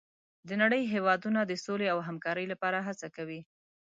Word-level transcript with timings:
د 0.47 0.49
نړۍ 0.61 0.83
هېوادونه 0.93 1.39
د 1.45 1.51
سولې 1.65 1.87
او 1.93 1.99
همکارۍ 2.07 2.45
لپاره 2.53 2.85
هڅه 2.87 3.07
کوي. 3.15 3.41